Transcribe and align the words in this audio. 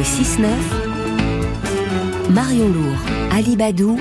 Le 0.00 0.04
6-9, 0.06 0.46
Marion 2.30 2.68
Lourd, 2.68 2.96
Ali 3.32 3.54
Badou, 3.54 3.98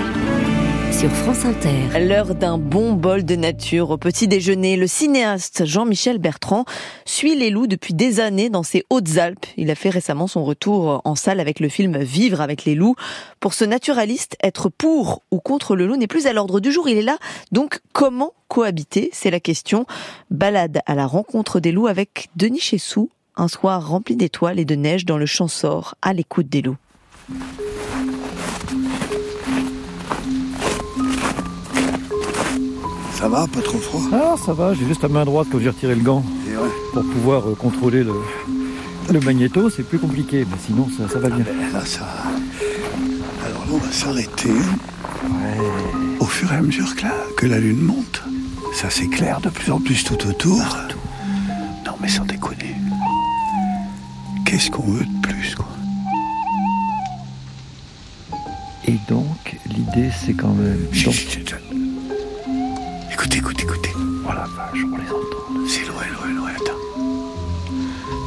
sur 0.93 1.11
France 1.11 1.43
Inter. 1.43 2.07
L'heure 2.07 2.35
d'un 2.35 2.57
bon 2.57 2.93
bol 2.93 3.25
de 3.25 3.35
nature 3.35 3.89
au 3.89 3.97
petit 3.97 4.29
déjeuner. 4.29 4.77
Le 4.77 4.87
cinéaste 4.87 5.65
Jean-Michel 5.65 6.17
Bertrand 6.17 6.63
suit 7.03 7.35
les 7.35 7.49
loups 7.49 7.67
depuis 7.67 7.93
des 7.93 8.21
années 8.21 8.49
dans 8.49 8.63
ses 8.63 8.85
Hautes-Alpes. 8.89 9.45
Il 9.57 9.69
a 9.71 9.75
fait 9.75 9.89
récemment 9.89 10.27
son 10.27 10.45
retour 10.45 11.01
en 11.03 11.15
salle 11.15 11.41
avec 11.41 11.59
le 11.59 11.67
film 11.67 11.97
Vivre 11.97 12.39
avec 12.39 12.63
les 12.63 12.75
loups. 12.75 12.95
Pour 13.41 13.53
ce 13.53 13.65
naturaliste, 13.65 14.37
être 14.41 14.69
pour 14.69 15.23
ou 15.31 15.41
contre 15.41 15.75
le 15.75 15.85
loup 15.85 15.97
n'est 15.97 16.07
plus 16.07 16.27
à 16.27 16.33
l'ordre 16.33 16.61
du 16.61 16.71
jour. 16.71 16.87
Il 16.87 16.97
est 16.97 17.01
là. 17.01 17.17
Donc, 17.51 17.81
comment 17.91 18.31
cohabiter? 18.47 19.09
C'est 19.11 19.31
la 19.31 19.41
question. 19.41 19.85
Balade 20.31 20.79
à 20.85 20.95
la 20.95 21.07
rencontre 21.07 21.59
des 21.59 21.73
loups 21.73 21.87
avec 21.87 22.29
Denis 22.37 22.61
Chessou. 22.61 23.09
Un 23.35 23.47
soir 23.47 23.87
rempli 23.87 24.15
d'étoiles 24.15 24.59
et 24.59 24.65
de 24.65 24.75
neige 24.75 25.05
dans 25.05 25.17
le 25.17 25.25
Champsaur 25.25 25.95
à 26.01 26.13
l'écoute 26.13 26.49
des 26.49 26.61
loups. 26.61 26.77
Ça 33.13 33.27
va, 33.27 33.47
pas 33.47 33.61
trop 33.61 33.77
froid? 33.77 34.01
Ah, 34.13 34.35
ça 34.45 34.53
va, 34.53 34.73
j'ai 34.73 34.85
juste 34.85 35.03
la 35.03 35.09
main 35.09 35.25
droite 35.25 35.47
quand 35.51 35.59
j'ai 35.59 35.69
retiré 35.69 35.93
le 35.93 36.01
gant. 36.01 36.23
Et 36.47 36.55
ouais. 36.55 36.69
Pour 36.93 37.03
pouvoir 37.03 37.49
euh, 37.49 37.55
contrôler 37.55 38.03
le, 38.03 38.13
le 39.11 39.19
magnéto, 39.19 39.69
c'est 39.69 39.83
plus 39.83 39.99
compliqué, 39.99 40.45
mais 40.49 40.57
sinon 40.65 40.87
ça, 40.97 41.07
ça 41.09 41.19
va 41.19 41.29
bien. 41.29 41.43
Ben 41.43 41.73
là, 41.73 41.85
ça. 41.85 42.05
Alors 43.45 43.65
là, 43.65 43.71
on 43.73 43.77
va 43.77 43.91
s'arrêter. 43.91 44.53
Au 46.19 46.25
fur 46.25 46.51
et 46.53 46.55
à 46.55 46.61
mesure 46.61 46.95
que 46.95 47.03
la, 47.03 47.13
que 47.35 47.45
la 47.45 47.59
lune 47.59 47.81
monte, 47.81 48.23
ça 48.73 48.89
s'éclaire 48.89 49.41
de 49.41 49.49
plus 49.49 49.71
en 49.71 49.79
plus 49.81 50.03
tout 50.03 50.27
autour. 50.27 50.61
Non, 51.85 51.93
mais 51.99 52.07
sans 52.07 52.23
déconner. 52.23 52.38
Qu'est-ce 54.49 54.71
qu'on 54.71 54.81
veut 54.81 55.05
de 55.05 55.21
plus, 55.21 55.53
quoi? 55.53 55.67
Et 58.87 58.95
donc, 59.07 59.55
l'idée 59.67 60.09
c'est 60.25 60.33
quand 60.33 60.55
même. 60.55 60.87
Chut, 60.91 61.05
donc- 61.05 61.13
chut, 61.13 61.29
chut. 61.49 61.55
Écoutez, 63.13 63.37
écoutez, 63.37 63.61
écoutez. 63.63 63.91
Oh 64.27 64.33
la 64.33 64.45
vache, 64.45 64.83
on 64.91 64.97
les 64.97 65.03
entend. 65.11 65.67
C'est 65.67 65.85
loin, 65.85 66.01
loin, 66.19 66.33
loin. 66.33 66.49
Attends. 66.49 66.71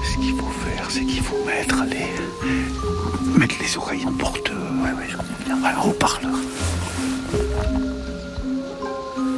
Ce 0.04 0.14
qu'il 0.20 0.36
faut 0.36 0.46
faire, 0.64 0.86
c'est 0.90 1.04
qu'il 1.04 1.22
faut 1.22 1.44
mettre 1.44 1.82
les. 1.90 3.36
Mettre 3.36 3.56
les 3.60 3.76
oreilles 3.76 4.06
en 4.06 4.12
porte. 4.12 4.48
Ouais, 4.48 4.90
ouais, 4.92 5.08
je 5.08 5.16
comprends 5.16 5.44
bien. 5.44 5.64
Alors, 5.64 5.88
on 5.88 5.92
parle. 5.92 6.28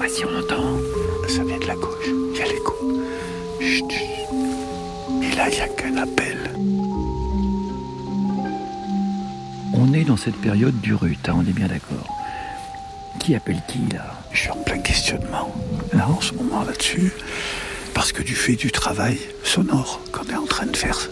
Ah 0.02 0.06
si, 0.06 0.22
on 0.26 0.38
entend. 0.38 0.76
Ça 1.28 1.42
vient 1.44 1.58
de 1.58 1.66
la 1.66 1.76
gauche. 1.76 2.08
Il 2.34 2.38
y 2.38 2.42
a 2.42 2.44
l'écho. 2.44 2.74
Chut, 3.58 3.90
chut. 3.90 4.23
Et 5.34 5.36
là, 5.36 5.48
il 5.50 5.54
n'y 5.56 5.60
a 5.62 5.68
qu'un 5.68 5.96
appel. 5.96 6.38
On 9.72 9.92
est 9.92 10.04
dans 10.04 10.16
cette 10.16 10.36
période 10.36 10.80
du 10.80 10.94
rut, 10.94 11.18
hein, 11.28 11.34
on 11.36 11.40
est 11.40 11.52
bien 11.52 11.66
d'accord. 11.66 12.06
Qui 13.18 13.34
appelle 13.34 13.60
qui 13.66 13.80
là? 13.92 14.14
Je 14.30 14.42
suis 14.42 14.50
en 14.50 14.62
plein 14.62 14.78
questionnement, 14.78 15.52
là, 15.92 16.08
en 16.08 16.20
ce 16.20 16.34
moment, 16.34 16.62
là-dessus. 16.62 17.12
Parce 17.94 18.12
que 18.12 18.22
du 18.22 18.36
fait 18.36 18.54
du 18.54 18.70
travail 18.70 19.18
sonore 19.42 20.00
qu'on 20.12 20.22
est 20.32 20.36
en 20.36 20.46
train 20.46 20.66
de 20.66 20.76
faire 20.76 21.10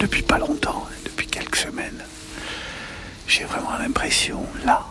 depuis 0.00 0.22
pas 0.22 0.38
longtemps, 0.38 0.84
depuis 1.06 1.26
quelques 1.26 1.56
semaines, 1.56 2.04
j'ai 3.26 3.44
vraiment 3.44 3.78
l'impression, 3.78 4.44
là, 4.66 4.84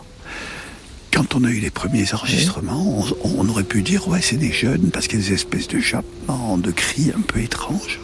quand 1.12 1.36
on 1.36 1.44
a 1.44 1.50
eu 1.50 1.60
les 1.60 1.70
premiers 1.70 2.12
enregistrements, 2.14 2.82
on, 3.22 3.38
on 3.38 3.48
aurait 3.48 3.62
pu 3.62 3.82
dire, 3.82 4.08
ouais, 4.08 4.22
c'est 4.22 4.38
des 4.38 4.52
jeunes, 4.52 4.90
parce 4.92 5.06
qu'il 5.06 5.20
y 5.20 5.24
a 5.24 5.28
des 5.28 5.34
espèces 5.34 5.68
de 5.68 5.78
jappements, 5.78 6.58
de 6.58 6.72
cris 6.72 7.12
un 7.16 7.20
peu 7.20 7.38
étranges, 7.38 8.00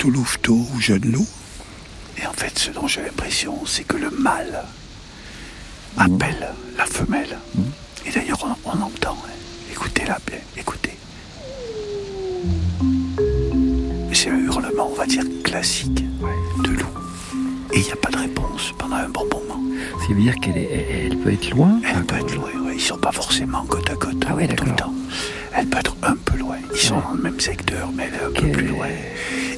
plutôt 0.00 0.10
louveteau 0.16 0.66
ou 0.74 0.80
jeune 0.80 1.12
loup. 1.12 1.26
Et 2.16 2.26
en 2.26 2.32
fait, 2.32 2.58
ce 2.58 2.70
dont 2.70 2.86
j'ai 2.86 3.02
l'impression, 3.02 3.66
c'est 3.66 3.84
que 3.84 3.96
le 3.98 4.08
mâle 4.10 4.64
appelle 5.98 6.48
la 6.78 6.86
femelle. 6.86 7.38
Et 8.06 8.10
d'ailleurs, 8.10 8.38
on, 8.64 8.70
on 8.70 8.82
entend. 8.82 9.16
hein. 9.26 9.30
Écoutez-la 9.70 10.18
bien, 10.26 10.38
écoutez. 10.56 10.96
C'est 14.12 14.30
un 14.30 14.38
hurlement, 14.38 14.88
on 14.90 14.94
va 14.94 15.06
dire, 15.06 15.24
classique 15.44 16.02
de 16.64 16.70
loup. 16.70 16.86
Et 17.74 17.80
il 17.80 17.84
n'y 17.84 17.92
a 17.92 17.96
pas 17.96 18.10
de 18.10 18.16
réponse 18.18 18.72
pendant 18.78 18.96
un 18.96 19.08
bon 19.10 19.26
moment. 19.30 19.60
Qui 20.06 20.14
veut 20.14 20.22
dire 20.22 20.34
qu'elle 20.40 20.56
est- 20.56 20.70
elle, 20.72 21.12
elle 21.12 21.18
peut 21.18 21.32
être 21.34 21.50
loin 21.50 21.78
Elle 21.84 22.04
peut 22.06 22.16
être 22.16 22.34
loin, 22.34 22.48
ouais. 22.64 22.74
ils 22.74 22.80
sont 22.80 22.96
pas 22.98 23.12
forcément 23.12 23.64
côte 23.66 23.88
à 23.90 23.96
côte 23.96 24.16
Ah 24.26 24.34
ouais, 24.34 24.48
tout 24.48 24.64
le 24.64 24.74
temps. 24.74 24.94
Elle 25.54 25.66
peut 25.66 25.78
être 25.78 25.96
un 26.02 26.16
peu 26.16 26.38
loin. 26.38 26.56
Ils 26.72 26.78
sont 26.78 27.00
dans 27.00 27.12
le 27.14 27.22
même 27.22 27.40
secteur, 27.40 27.90
mais 27.94 28.08
elle 28.08 28.14
est 28.14 28.24
un 28.24 28.40
peu 28.40 28.52
plus 28.52 28.66
loin. 28.66 28.86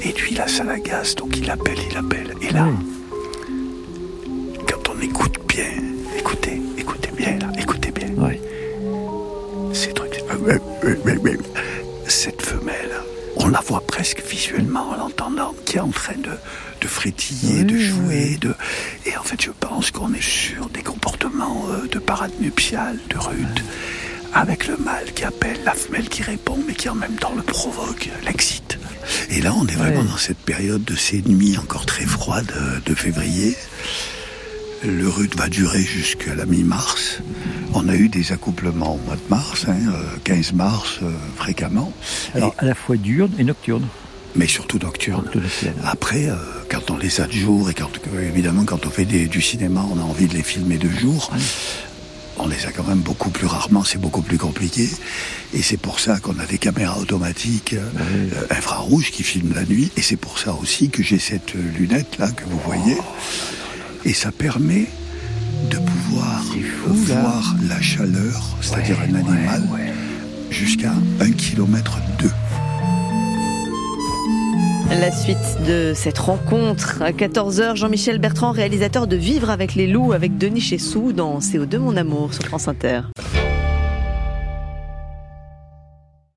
Et 0.03 0.12
lui, 0.12 0.34
là, 0.34 0.48
ça 0.48 0.64
l'agace, 0.64 1.14
donc 1.14 1.36
il 1.36 1.50
appelle, 1.50 1.78
il 1.91 1.97
appelle. 1.97 2.34
Et 2.41 2.50
là, 2.50 2.66
quand 4.69 4.91
on 4.94 5.00
écoute 5.00 5.38
bien, 5.48 5.64
écoutez, 6.19 6.60
écoutez 6.78 7.10
bien, 7.16 7.38
là, 7.38 7.48
écoutez 7.58 7.91
bien. 7.92 8.08
Ouais. 8.16 8.41
ces 9.72 9.92
trucs. 9.92 10.12
Cette 12.08 12.42
femelle, 12.42 12.92
on 13.36 13.48
la 13.48 13.60
voit 13.60 13.81
presque 13.86 14.22
visuellement 14.22 14.91
en 14.91 14.97
l'entendant, 14.97 15.54
qui 15.64 15.76
est 15.76 15.81
en 15.81 15.88
train 15.88 16.14
de, 16.16 16.31
de 16.81 16.86
frétiller, 16.86 17.64
de 17.64 17.78
jouer. 17.78 18.36
De... 18.41 18.54
Et 19.06 19.16
en 19.16 19.22
fait, 19.22 19.41
je 19.41 19.50
pense 19.50 19.91
qu'on 19.91 20.12
est 20.12 20.22
sur 20.22 20.69
des 20.69 20.82
comportements 20.82 21.64
euh, 21.70 21.86
de 21.88 21.98
parade 21.98 22.32
nuptiale, 22.41 22.98
de 23.08 23.16
rude, 23.19 23.60
avec 24.34 24.66
le 24.66 24.76
mâle 24.78 25.12
qui 25.15 25.25
appelle, 25.25 25.59
la 25.65 25.75
femelle 25.75 26.09
qui 26.09 26.22
répond, 26.22 26.59
mais 26.66 26.75
qui 26.75 26.88
en 26.88 26.94
même 26.94 27.16
temps 27.16 27.32
le 27.37 27.43
provoque, 27.43 28.09
l'excite. 28.25 28.78
Et 29.31 29.41
là, 29.41 29.53
on 29.56 29.66
est 29.66 29.72
vraiment 29.75 30.00
Ouais. 30.00 30.06
dans 30.09 30.16
cette 30.16 30.38
période 30.38 30.84
de 30.84 30.94
ces 30.97 31.22
nuits 31.22 31.59
encore 31.59 31.87
très 31.87 32.04
froides 32.06 32.53
de 32.84 32.94
février. 32.94 33.56
Le 34.84 35.09
rut 35.09 35.37
va 35.37 35.48
durer 35.48 35.81
jusqu'à 35.82 36.34
la 36.34 36.44
mi-mars. 36.47 37.20
On 37.75 37.88
a 37.88 37.94
eu 37.94 38.09
des 38.09 38.32
accouplements 38.32 38.94
au 38.97 38.98
mois 39.06 39.16
de 39.16 39.22
mars, 39.31 39.66
hein, 39.69 39.76
euh, 39.93 40.03
15 40.25 40.53
mars 40.54 40.99
euh, 41.03 41.10
fréquemment, 41.37 41.93
Alors, 42.34 42.54
à 42.59 42.64
la 42.64 42.75
fois 42.75 42.97
diurne 42.97 43.32
et 43.38 43.44
nocturne. 43.44 43.87
mais 44.34 44.47
surtout 44.49 44.78
nocturne. 44.78 45.25
Après, 45.84 46.28
euh, 46.28 46.34
quand 46.69 46.91
on 46.91 46.97
les 46.97 47.20
a 47.20 47.26
de 47.26 47.32
jour 47.32 47.70
et 47.70 47.75
quand, 47.75 47.91
évidemment 48.20 48.64
quand 48.64 48.84
on 48.87 48.91
fait 48.91 49.04
des- 49.04 49.28
du 49.28 49.41
cinéma, 49.43 49.84
on 49.93 49.99
a 50.00 50.03
envie 50.03 50.26
de 50.26 50.34
les 50.34 50.43
filmer 50.43 50.78
de 50.78 50.88
jour. 50.88 51.31
On 52.38 52.48
les 52.48 52.66
a 52.66 52.72
quand 52.72 52.84
même 52.84 53.00
beaucoup 53.00 53.31
plus 53.31 53.47
rarement, 53.47 53.84
c'est 53.84 54.00
beaucoup 54.00 54.22
plus 54.22 54.38
compliqué. 54.38 54.88
Et 55.54 55.62
c'est 55.62 55.76
pour 55.76 56.00
ça 56.00 56.19
qu'on 56.19 56.38
a 56.38 56.47
des 56.47 56.59
caméras 56.59 56.98
automatiques 56.98 57.75
euh, 57.75 57.88
euh, 58.00 58.47
infrarouges 58.50 59.10
qui 59.10 59.22
filment 59.22 59.54
la 59.54 59.65
nuit. 59.65 59.91
Et 59.97 60.03
c'est 60.03 60.16
pour 60.16 60.38
ça 60.38 60.54
aussi 60.54 60.88
que 60.88 61.03
j'ai 61.03 61.19
cette 61.19 61.54
lunette 61.54 62.19
là 62.19 62.31
que 62.31 62.44
vous 62.44 62.59
voyez. 62.65 62.97
Et 64.04 64.12
ça 64.12 64.32
permet 64.32 64.87
de 65.70 65.78
pouvoir 65.78 66.43
fou, 66.43 66.94
voir 66.94 67.54
la 67.69 67.81
chaleur, 67.81 68.56
c'est-à-dire 68.60 68.99
un 69.00 69.14
animal, 69.14 69.62
ouais, 69.72 69.81
ouais. 69.81 69.93
jusqu'à 70.50 70.93
un 71.20 71.31
kilomètre 71.31 71.99
deux. 72.19 72.32
La 75.00 75.10
suite 75.10 75.38
de 75.66 75.92
cette 75.94 76.19
rencontre 76.19 77.00
à 77.00 77.12
14h, 77.12 77.76
Jean-Michel 77.76 78.19
Bertrand, 78.19 78.53
réalisateur 78.53 79.06
de 79.06 79.16
Vivre 79.16 79.48
avec 79.48 79.75
les 79.75 79.86
loups 79.86 80.12
avec 80.12 80.36
Denis 80.36 80.60
Chessou 80.60 81.14
dans 81.14 81.38
CO2 81.38 81.78
Mon 81.78 81.97
Amour 81.97 82.34
sur 82.34 82.44
France 82.44 82.69
Inter. 82.69 83.00